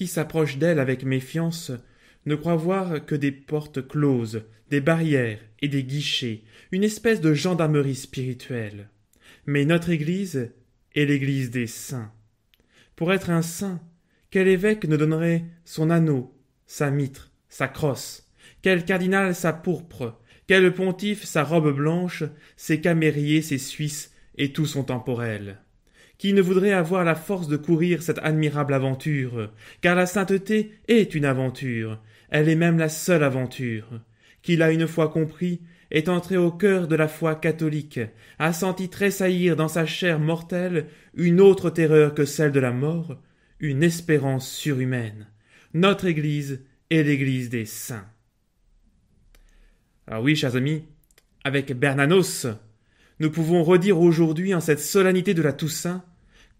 [0.00, 1.72] qui s'approche d'elle avec méfiance
[2.24, 6.42] ne croit voir que des portes closes, des barrières et des guichets,
[6.72, 8.88] une espèce de gendarmerie spirituelle.
[9.44, 10.54] Mais notre Église
[10.94, 12.10] est l'Église des saints.
[12.96, 13.78] Pour être un saint,
[14.30, 16.34] quel évêque ne donnerait son anneau,
[16.66, 18.26] sa mitre, sa crosse,
[18.62, 22.24] quel cardinal sa pourpre, quel pontife sa robe blanche,
[22.56, 25.58] ses camériers, ses suisses et tout son temporel?
[26.20, 31.14] Qui ne voudrait avoir la force de courir cette admirable aventure Car la sainteté est
[31.14, 31.98] une aventure,
[32.28, 34.02] elle est même la seule aventure.
[34.42, 38.00] Qui l'a une fois compris, est entré au cœur de la foi catholique,
[38.38, 43.18] a senti tressaillir dans sa chair mortelle une autre terreur que celle de la mort,
[43.58, 45.26] une espérance surhumaine.
[45.72, 48.04] Notre Église est l'Église des saints.
[50.06, 50.84] Alors oui, chers amis,
[51.44, 52.46] avec Bernanos,
[53.20, 56.04] nous pouvons redire aujourd'hui en cette solennité de la Toussaint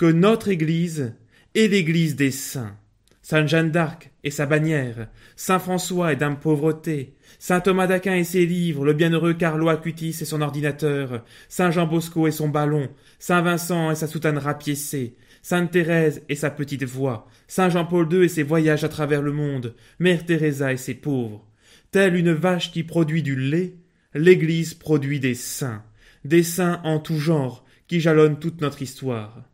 [0.01, 1.13] que notre Église
[1.55, 2.75] est l'Église des saints.
[3.21, 8.25] Sainte Jeanne d'Arc et sa bannière, Saint François et Dame Pauvreté, Saint Thomas d'Aquin et
[8.25, 12.89] ses livres, le bienheureux Carlo Acutis et son ordinateur, Saint Jean Bosco et son ballon,
[13.19, 18.25] Saint Vincent et sa soutane rapiécée, Sainte Thérèse et sa petite voix, Saint Jean-Paul II
[18.25, 21.47] et ses voyages à travers le monde, Mère Teresa et ses pauvres,
[21.91, 23.75] Telle une vache qui produit du lait,
[24.15, 25.85] l'Église produit des saints,
[26.25, 29.50] des saints en tout genre qui jalonnent toute notre histoire.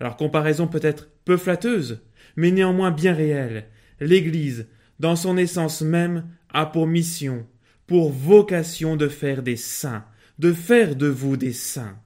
[0.00, 2.02] Alors comparaison peut-être peu flatteuse,
[2.36, 3.66] mais néanmoins bien réelle,
[4.00, 4.66] l'Église,
[5.00, 7.46] dans son essence même, a pour mission,
[7.86, 10.04] pour vocation de faire des saints,
[10.38, 11.96] de faire de vous des saints.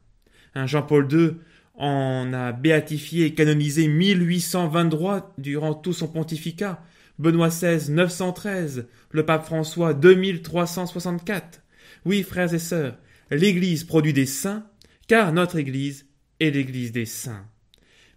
[0.54, 1.30] Jean-Paul II
[1.74, 6.82] en a béatifié et canonisé 1823 durant tout son pontificat,
[7.18, 11.62] Benoît XVI 913, le pape François 2364.
[12.04, 12.96] Oui, frères et sœurs,
[13.30, 14.66] l'Église produit des saints,
[15.08, 16.06] car notre Église
[16.40, 17.46] est l'Église des saints.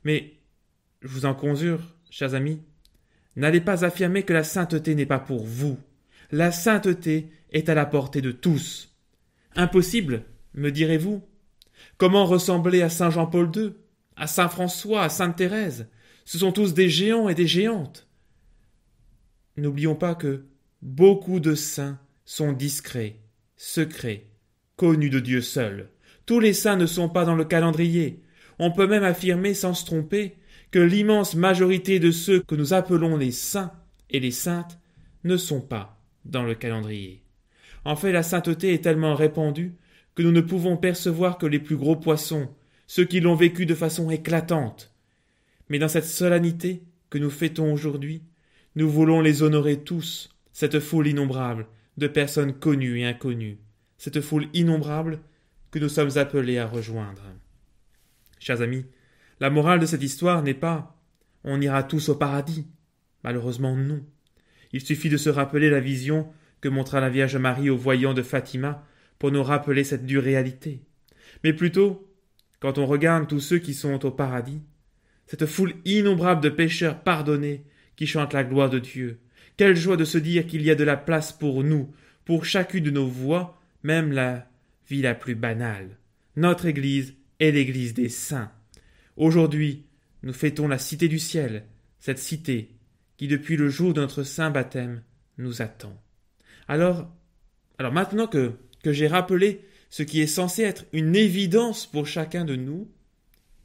[0.06, 0.38] Mais,
[1.02, 2.62] je vous en conjure, chers amis,
[3.36, 5.78] n'allez pas affirmer que la sainteté n'est pas pour vous.
[6.32, 8.96] La sainteté est à la portée de tous.
[9.56, 10.24] Impossible,
[10.54, 11.24] me direz-vous.
[11.98, 13.74] Comment ressembler à Saint Jean-Paul II,
[14.16, 15.88] à Saint François, à Sainte Thérèse?
[16.24, 18.08] Ce sont tous des géants et des géantes.
[19.58, 20.46] N'oublions pas que
[20.82, 23.18] beaucoup de saints sont discrets,
[23.56, 24.26] secrets,
[24.76, 25.90] connus de Dieu seul.
[26.26, 28.22] Tous les saints ne sont pas dans le calendrier.
[28.60, 30.36] On peut même affirmer sans se tromper
[30.72, 33.72] que l'immense majorité de ceux que nous appelons les saints
[34.10, 34.80] et les saintes
[35.24, 37.22] ne sont pas dans le calendrier.
[37.86, 39.76] En fait, la sainteté est tellement répandue
[40.16, 42.50] que nous ne pouvons percevoir que les plus gros poissons,
[42.88, 44.94] ceux qui l'ont vécu de façon éclatante.
[45.70, 48.24] Mais dans cette solennité que nous fêtons aujourd'hui,
[48.76, 51.68] nous voulons les honorer tous, cette foule innombrable
[51.98, 53.60] de personnes connues et inconnues,
[53.98, 55.20] cette foule innombrable
[55.72, 57.24] que nous sommes appelés à rejoindre.
[58.40, 58.86] Chers amis,
[59.40, 60.96] la morale de cette histoire n'est pas
[61.46, 62.66] on ira tous au paradis.
[63.24, 64.04] Malheureusement non.
[64.74, 66.28] Il suffit de se rappeler la vision
[66.60, 68.86] que montra la Vierge Marie au voyant de Fatima
[69.20, 70.82] pour nous rappeler cette dure réalité.
[71.44, 72.12] Mais plutôt,
[72.60, 74.62] quand on regarde tous ceux qui sont au paradis,
[75.28, 77.64] cette foule innombrable de pécheurs pardonnés
[77.96, 79.20] qui chante la gloire de Dieu.
[79.56, 81.94] Quelle joie de se dire qu'il y a de la place pour nous,
[82.26, 84.50] pour chacune de nos voix, même la
[84.90, 85.98] vie la plus banale.
[86.36, 88.52] Notre Église est l'Église des saints.
[89.18, 89.86] Aujourd'hui,
[90.24, 91.66] nous fêtons la cité du ciel,
[92.00, 92.72] cette cité
[93.18, 95.04] qui, depuis le jour de notre saint baptême,
[95.38, 96.02] nous attend.
[96.68, 97.10] Alors,
[97.78, 98.54] alors maintenant que,
[98.84, 102.90] que j'ai rappelé ce qui est censé être une évidence pour chacun de nous,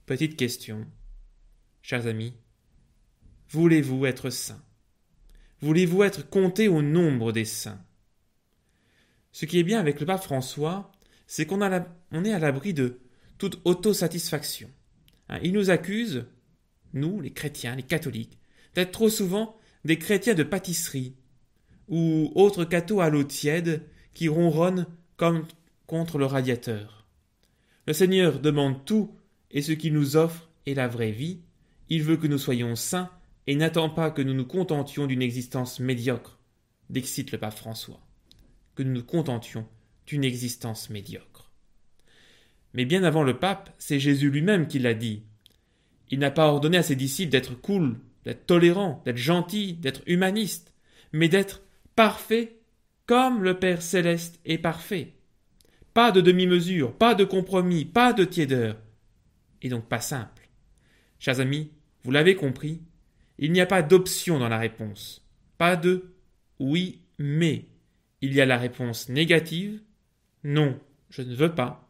[0.06, 0.86] petite question,
[1.82, 2.34] chers amis,
[3.50, 4.62] Voulez-vous être saint?
[5.60, 7.84] Voulez-vous être compté au nombre des saints?
[9.32, 10.92] Ce qui est bien avec le pape François,
[11.26, 13.00] c'est qu'on est à l'abri de
[13.40, 14.70] toute autosatisfaction.
[15.30, 16.26] Hein, il nous accuse,
[16.92, 18.38] nous, les chrétiens, les catholiques,
[18.74, 21.16] d'être trop souvent des chrétiens de pâtisserie
[21.88, 23.82] ou autres cathos à l'eau tiède
[24.12, 25.46] qui ronronnent comme
[25.86, 27.08] contre le radiateur.
[27.86, 29.16] Le Seigneur demande tout
[29.50, 31.40] et ce qu'il nous offre est la vraie vie.
[31.88, 33.10] Il veut que nous soyons saints
[33.46, 36.38] et n'attend pas que nous nous contentions d'une existence médiocre,
[36.90, 38.06] d'excite le pape François,
[38.74, 39.66] que nous nous contentions
[40.06, 41.49] d'une existence médiocre.
[42.74, 45.24] Mais bien avant le pape, c'est Jésus lui-même qui l'a dit.
[46.10, 50.74] Il n'a pas ordonné à ses disciples d'être cool, d'être tolérants, d'être gentils, d'être humanistes,
[51.12, 51.62] mais d'être
[51.96, 52.56] parfaits
[53.06, 55.14] comme le Père céleste est parfait.
[55.94, 58.76] Pas de demi-mesure, pas de compromis, pas de tiédeur,
[59.62, 60.48] et donc pas simple.
[61.18, 61.72] Chers amis,
[62.04, 62.80] vous l'avez compris,
[63.38, 65.26] il n'y a pas d'option dans la réponse.
[65.58, 66.14] Pas de
[66.58, 67.66] oui, mais.
[68.22, 69.80] Il y a la réponse négative,
[70.44, 70.78] non,
[71.08, 71.89] je ne veux pas,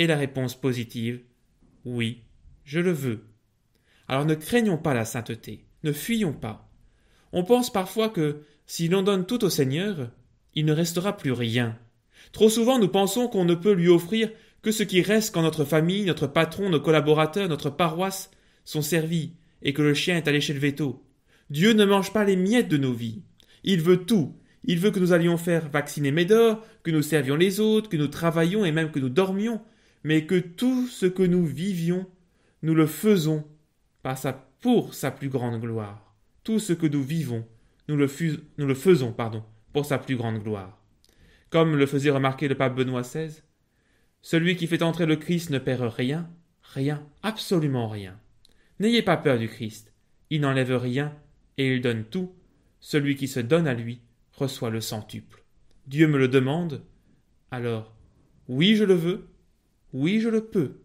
[0.00, 1.20] et la réponse positive,
[1.84, 2.22] oui,
[2.64, 3.26] je le veux.
[4.08, 6.72] Alors ne craignons pas la sainteté, ne fuyons pas.
[7.32, 10.10] On pense parfois que si l'on donne tout au Seigneur,
[10.54, 11.78] il ne restera plus rien.
[12.32, 14.30] Trop souvent nous pensons qu'on ne peut lui offrir
[14.62, 18.30] que ce qui reste quand notre famille, notre patron, nos collaborateurs, notre paroisse
[18.64, 21.04] sont servis, et que le chien est allé chez le veto.
[21.50, 23.20] Dieu ne mange pas les miettes de nos vies.
[23.64, 24.34] Il veut tout.
[24.64, 28.08] Il veut que nous allions faire vacciner Médor, que nous servions les autres, que nous
[28.08, 29.60] travaillions et même que nous dormions,
[30.04, 32.06] mais que tout ce que nous vivions,
[32.62, 33.44] nous le faisons
[34.60, 36.14] pour sa plus grande gloire.
[36.44, 37.46] Tout ce que nous vivons,
[37.88, 38.08] nous le,
[38.58, 40.78] nous le faisons pardon, pour sa plus grande gloire.
[41.50, 43.42] Comme le faisait remarquer le pape Benoît XVI,
[44.22, 46.30] celui qui fait entrer le Christ ne perd rien,
[46.62, 48.18] rien, absolument rien.
[48.78, 49.92] N'ayez pas peur du Christ,
[50.30, 51.14] il n'enlève rien
[51.58, 52.32] et il donne tout.
[52.80, 54.00] Celui qui se donne à lui
[54.32, 55.44] reçoit le centuple.
[55.86, 56.82] Dieu me le demande,
[57.50, 57.94] alors
[58.48, 59.28] oui je le veux,
[59.92, 60.80] oui je le peux.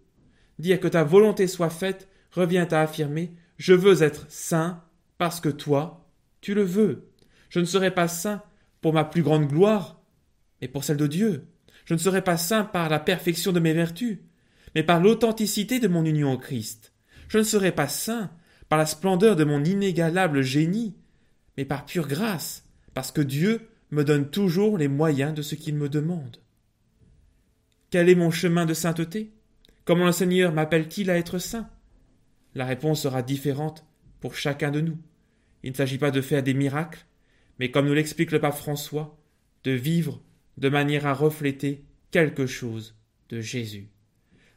[0.60, 4.84] Dire que ta volonté soit faite revient à affirmer je veux être saint
[5.18, 6.10] parce que toi,
[6.42, 7.10] tu le veux.
[7.50, 8.42] Je ne serai pas saint
[8.82, 10.02] pour ma plus grande gloire,
[10.62, 11.48] mais pour celle de Dieu.
[11.86, 14.20] Je ne serai pas saint par la perfection de mes vertus,
[14.74, 16.94] mais par l'authenticité de mon union au Christ.
[17.28, 18.32] Je ne serai pas saint
[18.68, 20.96] par la splendeur de mon inégalable génie,
[21.58, 25.76] mais par pure grâce, parce que Dieu me donne toujours les moyens de ce qu'il
[25.76, 26.38] me demande.
[27.96, 29.32] Quel est mon chemin de sainteté?
[29.86, 31.70] Comment le Seigneur m'appelle-t-il à être saint?
[32.54, 33.86] La réponse sera différente
[34.20, 34.98] pour chacun de nous.
[35.64, 37.06] Il ne s'agit pas de faire des miracles,
[37.58, 39.18] mais comme nous l'explique le pape François,
[39.64, 40.22] de vivre
[40.58, 42.98] de manière à refléter quelque chose
[43.30, 43.88] de Jésus.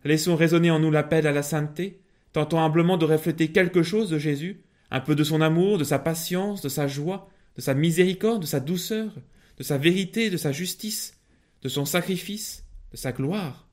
[0.03, 2.01] Laissons résonner en nous l'appel à la sainteté,
[2.33, 6.01] tentons humblement de refléter quelque chose de Jésus, un peu de son amour, de sa
[6.01, 9.15] patience, de sa joie, de sa miséricorde, de sa douceur,
[9.59, 11.21] de sa vérité, de sa justice,
[11.63, 13.69] de son sacrifice, de sa gloire.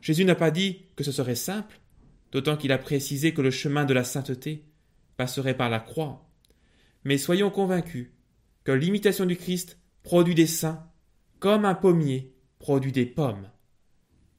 [0.00, 1.80] Jésus n'a pas dit que ce serait simple,
[2.32, 4.64] d'autant qu'il a précisé que le chemin de la sainteté
[5.16, 6.28] passerait par la croix.
[7.04, 8.10] Mais soyons convaincus
[8.64, 10.86] que l'imitation du Christ produit des saints
[11.38, 13.48] comme un pommier produit des pommes.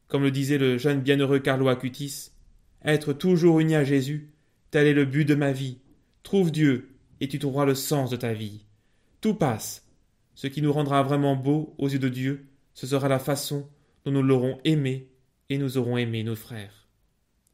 [0.07, 2.31] Comme le disait le jeune bienheureux Carlo Acutis,
[2.83, 4.31] être toujours uni à Jésus,
[4.71, 5.79] tel est le but de ma vie.
[6.23, 8.65] Trouve Dieu, et tu trouveras le sens de ta vie.
[9.21, 9.85] Tout passe.
[10.35, 13.67] Ce qui nous rendra vraiment beau aux yeux de Dieu, ce sera la façon
[14.11, 15.09] nous l'aurons aimé
[15.49, 16.87] et nous aurons aimé nos frères.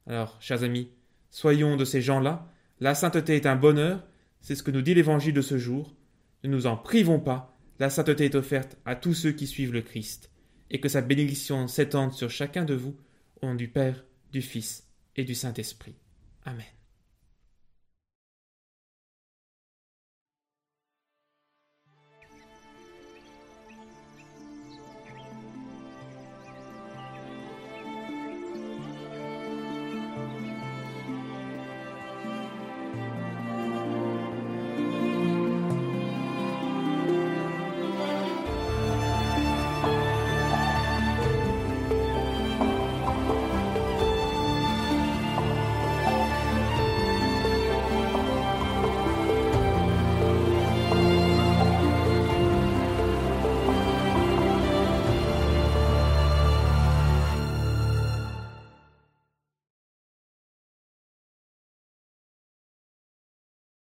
[0.07, 0.89] Alors, chers amis,
[1.29, 2.49] soyons de ces gens-là.
[2.79, 4.03] La sainteté est un bonheur,
[4.41, 5.95] c'est ce que nous dit l'Évangile de ce jour.
[6.43, 9.81] Ne nous en privons pas, la sainteté est offerte à tous ceux qui suivent le
[9.81, 10.31] Christ,
[10.69, 12.97] et que sa bénédiction s'étende sur chacun de vous,
[13.41, 15.95] au nom du Père, du Fils et du Saint-Esprit.
[16.43, 16.65] Amen.